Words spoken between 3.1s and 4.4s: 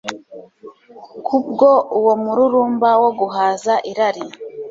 guhaza irari